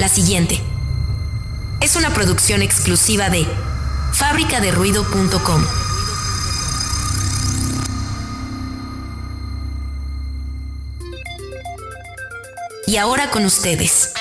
La 0.00 0.08
siguiente 0.08 0.58
es 1.82 1.94
una 1.94 2.08
producción 2.14 2.62
exclusiva 2.62 3.28
de 3.28 3.46
fábricaderuido.com. 4.14 5.62
Y 12.86 12.96
ahora 12.96 13.30
con 13.30 13.44
ustedes. 13.44 14.14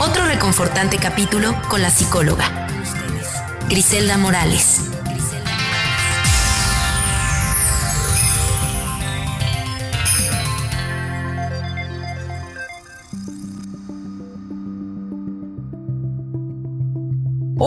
Otro 0.00 0.24
reconfortante 0.24 0.96
capítulo 0.96 1.54
con 1.68 1.82
la 1.82 1.90
psicóloga, 1.90 2.68
Griselda 3.68 4.16
Morales. 4.16 4.97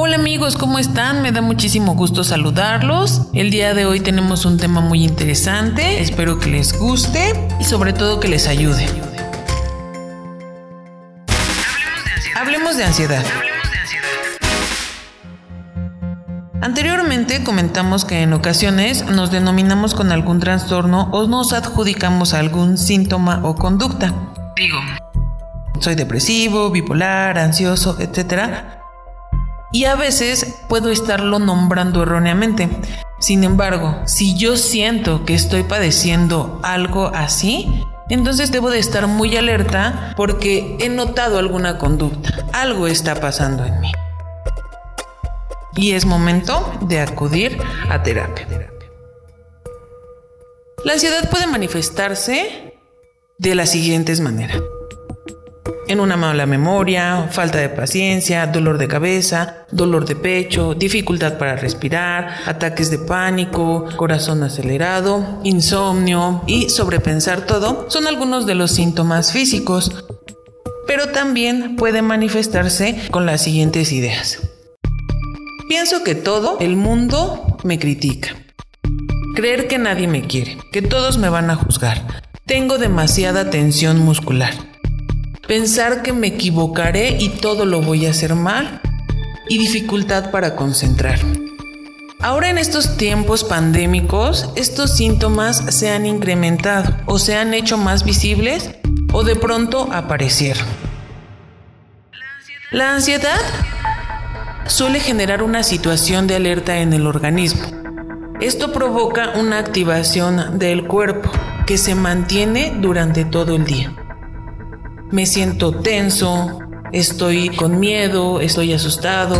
Hola 0.03 0.15
amigos, 0.15 0.57
¿cómo 0.57 0.79
están? 0.79 1.21
Me 1.21 1.31
da 1.31 1.41
muchísimo 1.41 1.93
gusto 1.93 2.23
saludarlos. 2.23 3.27
El 3.35 3.51
día 3.51 3.75
de 3.75 3.85
hoy 3.85 3.99
tenemos 3.99 4.45
un 4.45 4.57
tema 4.57 4.81
muy 4.81 5.03
interesante, 5.03 6.01
espero 6.01 6.39
que 6.39 6.49
les 6.49 6.75
guste 6.75 7.47
y 7.59 7.63
sobre 7.65 7.93
todo 7.93 8.19
que 8.19 8.27
les 8.27 8.47
ayude. 8.47 8.83
Hablemos 12.35 12.77
de 12.77 12.83
ansiedad. 12.83 13.23
Anteriormente 16.61 17.43
comentamos 17.43 18.03
que 18.03 18.23
en 18.23 18.33
ocasiones 18.33 19.05
nos 19.05 19.31
denominamos 19.31 19.93
con 19.93 20.11
algún 20.11 20.39
trastorno 20.39 21.09
o 21.11 21.27
nos 21.27 21.53
adjudicamos 21.53 22.33
a 22.33 22.39
algún 22.39 22.79
síntoma 22.79 23.41
o 23.43 23.53
conducta. 23.53 24.11
Digo, 24.55 24.79
soy 25.79 25.93
depresivo, 25.93 26.71
bipolar, 26.71 27.37
ansioso, 27.37 27.99
etc 27.99 28.80
y 29.71 29.85
a 29.85 29.95
veces 29.95 30.55
puedo 30.67 30.89
estarlo 30.89 31.39
nombrando 31.39 32.03
erróneamente. 32.03 32.69
Sin 33.19 33.43
embargo, 33.43 34.01
si 34.05 34.35
yo 34.35 34.57
siento 34.57 35.25
que 35.25 35.33
estoy 35.33 35.63
padeciendo 35.63 36.59
algo 36.63 37.11
así, 37.13 37.67
entonces 38.09 38.51
debo 38.51 38.69
de 38.69 38.79
estar 38.79 39.07
muy 39.07 39.37
alerta 39.37 40.13
porque 40.17 40.75
he 40.79 40.89
notado 40.89 41.39
alguna 41.39 41.77
conducta. 41.77 42.45
Algo 42.51 42.87
está 42.87 43.15
pasando 43.15 43.63
en 43.63 43.79
mí. 43.79 43.91
Y 45.75 45.91
es 45.93 46.05
momento 46.05 46.73
de 46.81 46.99
acudir 46.99 47.57
a 47.89 48.03
terapia. 48.03 48.47
La 50.83 50.93
ansiedad 50.93 51.29
puede 51.29 51.47
manifestarse 51.47 52.75
de 53.37 53.55
las 53.55 53.69
siguientes 53.69 54.19
maneras 54.19 54.61
en 55.91 55.99
una 55.99 56.15
mala 56.15 56.45
memoria, 56.45 57.27
falta 57.29 57.57
de 57.57 57.67
paciencia, 57.67 58.47
dolor 58.47 58.77
de 58.77 58.87
cabeza, 58.87 59.65
dolor 59.71 60.05
de 60.05 60.15
pecho, 60.15 60.73
dificultad 60.73 61.37
para 61.37 61.57
respirar, 61.57 62.37
ataques 62.45 62.89
de 62.89 62.97
pánico, 62.97 63.89
corazón 63.97 64.41
acelerado, 64.43 65.41
insomnio 65.43 66.43
y 66.47 66.69
sobrepensar 66.69 67.45
todo 67.45 67.89
son 67.89 68.07
algunos 68.07 68.45
de 68.45 68.55
los 68.55 68.71
síntomas 68.71 69.33
físicos, 69.33 70.05
pero 70.87 71.09
también 71.09 71.75
puede 71.75 72.01
manifestarse 72.01 72.97
con 73.11 73.25
las 73.25 73.41
siguientes 73.41 73.91
ideas. 73.91 74.39
Pienso 75.67 76.03
que 76.03 76.15
todo 76.15 76.57
el 76.59 76.77
mundo 76.77 77.57
me 77.63 77.79
critica. 77.79 78.29
Creer 79.35 79.67
que 79.67 79.77
nadie 79.77 80.07
me 80.07 80.21
quiere, 80.21 80.57
que 80.71 80.81
todos 80.81 81.17
me 81.17 81.29
van 81.29 81.49
a 81.49 81.55
juzgar. 81.55 82.23
Tengo 82.45 82.77
demasiada 82.77 83.49
tensión 83.49 83.99
muscular 83.99 84.70
pensar 85.51 86.01
que 86.01 86.13
me 86.13 86.27
equivocaré 86.27 87.17
y 87.19 87.27
todo 87.27 87.65
lo 87.65 87.81
voy 87.81 88.05
a 88.05 88.11
hacer 88.11 88.35
mal 88.35 88.79
y 89.49 89.57
dificultad 89.57 90.31
para 90.31 90.55
concentrarme. 90.55 91.41
Ahora 92.21 92.49
en 92.49 92.57
estos 92.57 92.95
tiempos 92.95 93.43
pandémicos, 93.43 94.49
estos 94.55 94.95
síntomas 94.95 95.57
se 95.75 95.89
han 95.89 96.05
incrementado 96.05 96.95
o 97.05 97.19
se 97.19 97.35
han 97.35 97.53
hecho 97.53 97.77
más 97.77 98.05
visibles 98.05 98.69
o 99.11 99.23
de 99.23 99.35
pronto 99.35 99.89
aparecieron. 99.91 100.65
La 102.71 102.95
ansiedad 102.95 103.41
suele 104.67 105.01
generar 105.01 105.43
una 105.43 105.63
situación 105.63 106.27
de 106.27 106.35
alerta 106.37 106.77
en 106.77 106.93
el 106.93 107.05
organismo. 107.05 107.67
Esto 108.39 108.71
provoca 108.71 109.33
una 109.35 109.59
activación 109.59 110.59
del 110.59 110.87
cuerpo 110.87 111.29
que 111.67 111.77
se 111.77 111.93
mantiene 111.93 112.73
durante 112.79 113.25
todo 113.25 113.57
el 113.57 113.65
día 113.65 113.93
me 115.11 115.25
siento 115.25 115.73
tenso, 115.73 116.59
estoy 116.91 117.49
con 117.49 117.79
miedo, 117.79 118.39
estoy 118.41 118.73
asustado, 118.73 119.37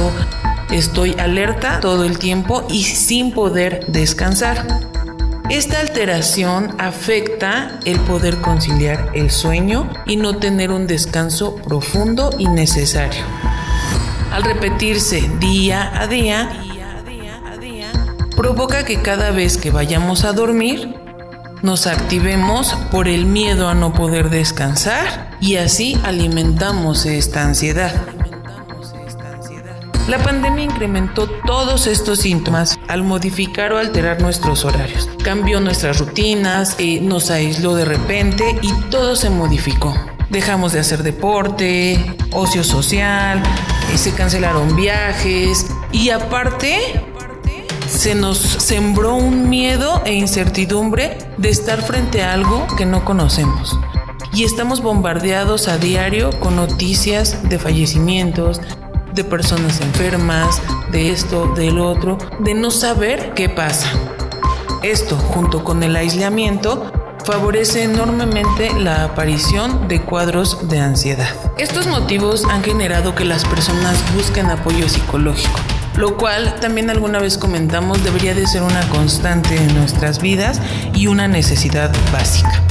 estoy 0.70 1.16
alerta 1.18 1.80
todo 1.80 2.04
el 2.04 2.20
tiempo 2.20 2.64
y 2.70 2.84
sin 2.84 3.32
poder 3.32 3.86
descansar. 3.88 4.68
Esta 5.50 5.80
alteración 5.80 6.76
afecta 6.78 7.80
el 7.86 8.00
poder 8.02 8.38
conciliar 8.38 9.12
el 9.14 9.32
sueño 9.32 9.90
y 10.06 10.16
no 10.16 10.38
tener 10.38 10.72
un 10.72 10.88
descanso 10.88 11.56
profundo 11.58 12.30
y 12.38 12.48
necesario. 12.48 13.24
Al 14.32 14.44
repetirse 14.44 15.30
día 15.40 15.92
a 16.02 16.08
día, 16.08 16.50
provoca 18.36 18.86
que 18.86 19.02
cada 19.02 19.32
vez 19.32 19.58
que 19.58 19.72
vayamos 19.72 20.24
a 20.24 20.32
dormir, 20.32 20.96
nos 21.62 21.88
activemos 21.88 22.76
por 22.92 23.08
el 23.08 23.26
miedo 23.26 23.68
a 23.68 23.74
no 23.74 23.94
poder 23.94 24.30
descansar 24.30 25.38
y 25.40 25.58
así 25.58 26.00
alimentamos 26.04 27.06
esta 27.06 27.44
ansiedad. 27.44 27.94
La 30.08 30.18
pandemia 30.18 30.66
incrementó 30.66 31.30
todos 31.46 31.88
estos 31.88 32.20
síntomas 32.20 32.80
al 32.88 33.04
modificar 33.04 33.72
o 33.72 33.78
alterar 33.78 34.20
nuestros 34.20 34.66
horarios. 34.66 35.08
Cambió 35.24 35.62
nuestras 35.62 36.00
rutinas, 36.00 36.76
eh, 36.80 37.00
nos 37.02 37.30
aisló 37.30 37.76
de 37.76 37.86
repente 37.86 38.60
y 38.62 38.74
todo 38.90 39.16
se 39.16 39.30
modificó. 39.30 39.94
Dejamos 40.30 40.74
de 40.74 40.80
hacer 40.80 41.04
deporte, 41.04 42.18
ocio 42.32 42.64
social, 42.64 43.42
eh, 43.94 43.98
se 43.98 44.14
cancelaron 44.14 44.76
viajes 44.76 45.68
y 45.92 46.10
aparte 46.10 47.11
se 47.92 48.16
nos 48.16 48.38
sembró 48.38 49.16
un 49.16 49.50
miedo 49.50 50.02
e 50.06 50.14
incertidumbre 50.14 51.18
de 51.38 51.50
estar 51.50 51.82
frente 51.82 52.24
a 52.24 52.34
algo 52.34 52.66
que 52.78 52.86
no 52.86 53.04
conocemos. 53.04 53.78
Y 54.34 54.46
estamos 54.46 54.82
bombardeados 54.82 55.68
a 55.68 55.78
diario 55.78 56.32
con 56.40 56.56
noticias 56.56 57.48
de 57.50 57.60
fallecimientos, 57.60 58.62
de 59.14 59.24
personas 59.26 59.82
enfermas, 59.82 60.62
de 60.92 61.12
esto, 61.12 61.54
del 61.54 61.80
otro, 61.80 62.18
de 62.40 62.54
no 62.54 62.72
saber 62.72 63.34
qué 63.34 63.50
pasa. 63.50 63.92
Esto, 64.84 65.18
junto 65.18 65.64
con 65.66 65.84
el 65.84 65.96
aislamiento, 65.98 66.92
favorece 67.26 67.84
enormemente 67.84 68.72
la 68.80 69.04
aparición 69.04 69.90
de 69.90 70.02
cuadros 70.02 70.70
de 70.70 70.80
ansiedad. 70.80 71.30
Estos 71.58 71.88
motivos 71.88 72.46
han 72.46 72.64
generado 72.64 73.14
que 73.16 73.26
las 73.26 73.44
personas 73.46 73.98
busquen 74.16 74.48
apoyo 74.48 74.88
psicológico 74.88 75.60
lo 75.98 76.18
cual 76.18 76.56
también 76.60 76.90
alguna 76.90 77.20
vez 77.20 77.38
comentamos 77.38 78.04
debería 78.04 78.34
de 78.34 78.48
ser 78.48 78.64
una 78.64 78.82
constante 78.90 79.56
en 79.56 79.76
nuestras 79.76 80.22
vidas 80.22 80.62
y 80.94 81.08
una 81.08 81.28
necesidad 81.28 81.92
básica. 82.12 82.62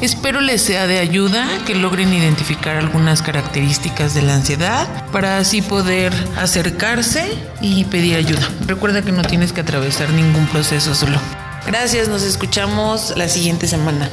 Espero 0.00 0.40
les 0.40 0.62
sea 0.62 0.86
de 0.86 0.98
ayuda 0.98 1.46
que 1.66 1.74
logren 1.74 2.14
identificar 2.14 2.76
algunas 2.76 3.20
características 3.20 4.14
de 4.14 4.22
la 4.22 4.34
ansiedad 4.34 4.88
para 5.12 5.36
así 5.36 5.60
poder 5.60 6.10
acercarse 6.38 7.36
y 7.60 7.84
pedir 7.84 8.16
ayuda. 8.16 8.48
Recuerda 8.66 9.02
que 9.02 9.12
no 9.12 9.20
tienes 9.20 9.52
que 9.52 9.60
atravesar 9.60 10.08
ningún 10.10 10.46
proceso 10.46 10.94
solo. 10.94 11.18
Gracias, 11.66 12.08
nos 12.08 12.22
escuchamos 12.22 13.12
la 13.18 13.28
siguiente 13.28 13.68
semana. 13.68 14.08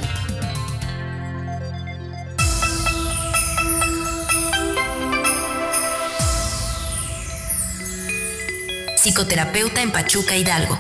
Psicoterapeuta 9.08 9.82
en 9.82 9.92
Pachuca 9.94 10.36
Hidalgo. 10.36 10.78